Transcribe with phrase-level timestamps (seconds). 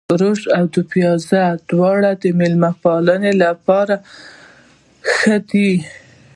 [0.21, 3.95] روش او دوپيازه دواړه د مېلمه پالنې لپاره
[5.15, 5.71] ښه دي.